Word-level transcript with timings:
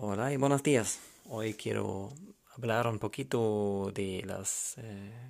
Hola 0.00 0.32
y 0.32 0.36
buenos 0.36 0.62
días. 0.62 1.00
Hoy 1.28 1.54
quiero 1.54 2.10
hablar 2.56 2.86
un 2.86 3.00
poquito 3.00 3.90
de 3.92 4.22
los 4.24 4.76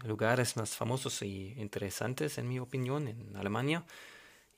lugares 0.05 0.59
más 0.59 0.77
famosos 0.77 1.23
y 1.23 1.55
interesantes, 1.57 2.37
en 2.37 2.47
mi 2.47 2.59
opinión, 2.59 3.09
en 3.09 3.35
Alemania 3.35 3.87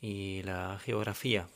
y 0.00 0.42
la 0.42 0.80
geografía. 0.80 1.46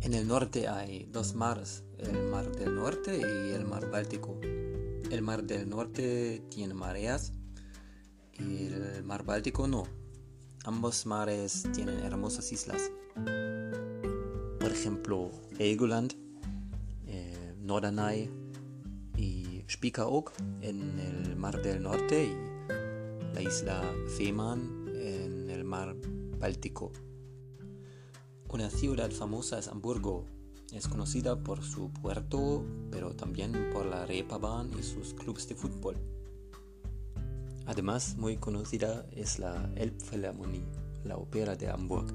En 0.00 0.14
el 0.14 0.26
norte 0.26 0.66
hay 0.66 1.04
dos 1.12 1.36
mares, 1.36 1.84
el 1.98 2.24
mar 2.24 2.50
del 2.56 2.74
norte 2.74 3.16
y 3.16 3.54
el 3.54 3.64
mar 3.64 3.88
Báltico. 3.88 4.40
El 4.42 5.22
mar 5.22 5.44
del 5.44 5.68
norte 5.68 6.42
tiene 6.50 6.74
mareas 6.74 7.37
y 8.38 8.66
el 8.66 9.04
mar 9.04 9.24
Báltico 9.24 9.66
no. 9.66 9.84
Ambos 10.64 11.06
mares 11.06 11.64
tienen 11.74 11.98
hermosas 12.00 12.52
islas. 12.52 12.90
Por 14.60 14.70
ejemplo, 14.70 15.30
Helgoland, 15.58 16.14
eh, 17.06 17.54
Norderney 17.60 18.30
y 19.16 19.64
Spiekeroog 19.68 20.32
en 20.60 20.98
el 20.98 21.36
mar 21.36 21.62
del 21.62 21.82
norte 21.82 22.26
y 22.26 23.34
la 23.34 23.42
isla 23.42 23.82
Fehmarn 24.16 24.88
en 24.88 25.50
el 25.50 25.64
mar 25.64 25.96
Báltico. 26.38 26.92
Una 28.50 28.70
ciudad 28.70 29.10
famosa 29.10 29.58
es 29.58 29.68
Hamburgo. 29.68 30.24
Es 30.72 30.86
conocida 30.86 31.42
por 31.42 31.62
su 31.62 31.90
puerto, 31.90 32.64
pero 32.90 33.14
también 33.14 33.70
por 33.72 33.86
la 33.86 34.06
Reeperbahn 34.06 34.70
y 34.78 34.82
sus 34.82 35.14
clubes 35.14 35.48
de 35.48 35.54
fútbol. 35.54 35.96
Además, 37.68 38.16
muy 38.16 38.38
conocida 38.38 39.04
es 39.12 39.38
la 39.38 39.70
Elbphilharmonie, 39.76 40.64
la 41.04 41.18
ópera 41.18 41.54
de 41.54 41.68
Hamburg. 41.68 42.06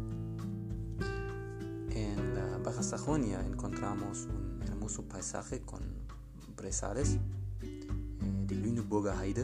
En 1.92 2.34
la 2.34 2.58
Baja 2.58 2.82
Sajonia 2.82 3.40
encontramos 3.46 4.26
un 4.26 4.64
hermoso 4.64 5.04
paisaje 5.04 5.62
con 5.62 5.82
brezales 6.58 7.20
eh, 7.62 7.88
de 8.48 8.56
Lüneburger 8.56 9.14
Heide. 9.14 9.44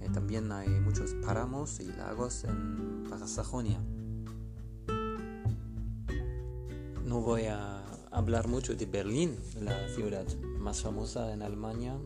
Eh, 0.00 0.10
también 0.12 0.52
hay 0.52 0.68
muchos 0.68 1.14
páramos 1.24 1.80
y 1.80 1.86
lagos 1.86 2.44
en 2.44 3.08
Baja 3.08 3.26
Sajonia. 3.26 3.80
No 7.06 7.22
voy 7.22 7.46
a 7.46 7.82
hablar 8.10 8.48
mucho 8.48 8.74
de 8.74 8.84
Berlín, 8.84 9.34
la 9.62 9.88
ciudad 9.88 10.26
más 10.58 10.82
famosa 10.82 11.32
en 11.32 11.40
Alemania, 11.40 11.96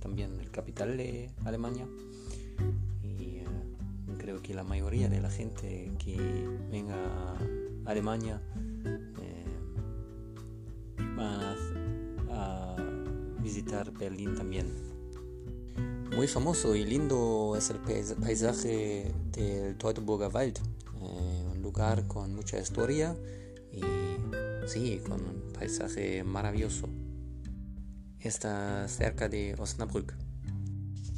también 0.00 0.40
el 0.40 0.50
capital 0.50 0.96
de 0.96 1.30
Alemania. 1.44 1.86
Y 3.02 3.42
uh, 3.42 4.16
creo 4.18 4.42
que 4.42 4.54
la 4.54 4.64
mayoría 4.64 5.08
de 5.08 5.20
la 5.20 5.30
gente 5.30 5.92
que 5.98 6.16
venga 6.70 6.96
a 6.96 7.38
Alemania 7.90 8.40
eh, 9.20 9.44
va 11.18 11.54
a, 12.32 12.74
a 12.74 12.76
visitar 13.42 13.92
Berlín 13.92 14.34
también. 14.34 14.66
Muy 16.14 16.26
famoso 16.26 16.74
y 16.74 16.84
lindo 16.84 17.54
es 17.56 17.70
el 17.70 17.78
paisaje 18.16 19.14
del 19.32 19.76
Teutoburger 19.76 20.30
Wald, 20.34 20.58
eh, 20.58 21.44
un 21.52 21.62
lugar 21.62 22.06
con 22.08 22.34
mucha 22.34 22.58
historia 22.58 23.16
y 23.72 23.80
sí, 24.66 25.00
con 25.06 25.20
un 25.20 25.52
paisaje 25.52 26.24
maravilloso. 26.24 26.88
Está 28.20 28.86
cerca 28.86 29.30
de 29.30 29.54
Osnabrück. 29.58 30.14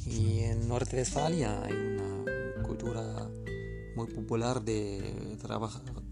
Y 0.06 0.40
en 0.40 0.68
Norte 0.68 0.96
Westfalia 0.96 1.60
hay 1.64 1.72
una 1.72 2.62
cultura 2.62 3.28
muy 3.96 4.06
popular 4.06 4.62
de 4.62 5.36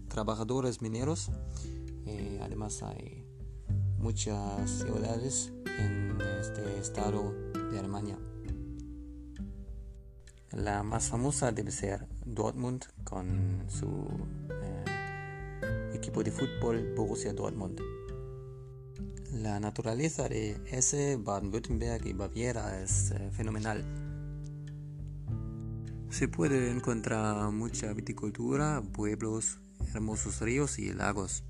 trabajadores 0.09 0.81
mineros. 0.81 1.31
Eh, 2.05 2.39
además 2.43 2.83
hay 2.83 3.25
muchas 3.99 4.69
ciudades 4.69 5.53
en 5.79 6.17
este 6.41 6.77
estado 6.77 7.33
de 7.71 7.79
Alemania. 7.79 8.17
La 10.51 10.83
más 10.83 11.07
famosa 11.07 11.53
debe 11.53 11.71
ser 11.71 12.05
Dortmund 12.25 12.83
con 13.05 13.63
su 13.69 14.09
eh, 14.49 15.91
equipo 15.93 16.21
de 16.21 16.31
fútbol 16.31 16.93
Borussia 16.97 17.31
Dortmund. 17.31 17.79
La 19.31 19.61
naturaleza 19.61 20.27
de 20.27 20.59
ese 20.69 21.15
Baden-Württemberg 21.15 22.05
y 22.05 22.11
Baviera 22.11 22.81
es 22.81 23.11
eh, 23.11 23.31
fenomenal. 23.31 23.81
Se 26.09 26.27
puede 26.27 26.69
encontrar 26.69 27.49
mucha 27.51 27.93
viticultura, 27.93 28.83
pueblos, 28.91 29.59
hermosos 29.95 30.41
ríos 30.41 30.79
y 30.79 30.91
lagos. 30.91 31.43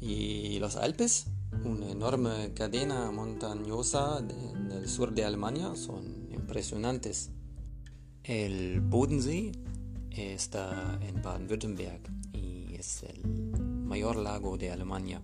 Y 0.00 0.60
los 0.60 0.76
Alpes, 0.76 1.26
una 1.64 1.90
enorme 1.90 2.54
cadena 2.54 3.10
montañosa 3.10 4.20
en 4.20 4.70
el 4.70 4.88
sur 4.88 5.12
de 5.12 5.24
Alemania, 5.24 5.74
son 5.74 6.28
impresionantes. 6.30 7.32
El 8.22 8.82
Bodensee 8.82 9.50
está 10.10 10.96
en 11.02 11.20
Baden-Württemberg 11.20 12.02
y 12.32 12.76
es 12.76 13.02
el 13.02 13.20
mayor 13.84 14.14
lago 14.14 14.56
de 14.56 14.70
Alemania. 14.70 15.20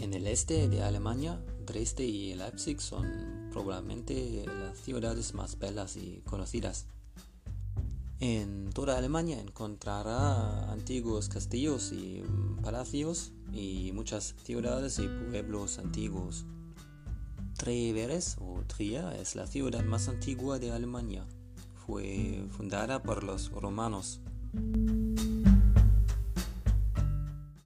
En 0.00 0.14
el 0.14 0.26
este 0.26 0.66
de 0.68 0.82
Alemania, 0.82 1.38
Dresde 1.66 2.04
y 2.06 2.34
Leipzig 2.34 2.80
son 2.80 3.50
probablemente 3.52 4.44
las 4.46 4.78
ciudades 4.78 5.34
más 5.34 5.58
bellas 5.58 5.98
y 5.98 6.22
conocidas. 6.24 6.86
En 8.18 8.70
toda 8.70 8.96
Alemania 8.96 9.38
encontrará 9.38 10.72
antiguos 10.72 11.28
castillos 11.28 11.92
y 11.92 12.22
palacios 12.62 13.32
y 13.52 13.92
muchas 13.92 14.34
ciudades 14.42 14.98
y 14.98 15.06
pueblos 15.30 15.78
antiguos. 15.78 16.46
Treveres 17.58 18.38
o 18.40 18.62
Trier 18.66 19.04
es 19.20 19.36
la 19.36 19.46
ciudad 19.46 19.84
más 19.84 20.08
antigua 20.08 20.58
de 20.58 20.72
Alemania. 20.72 21.26
Fue 21.86 22.46
fundada 22.50 23.02
por 23.02 23.22
los 23.22 23.50
romanos. 23.52 24.22